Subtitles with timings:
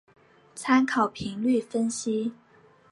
[0.55, 2.33] 参考频率分析。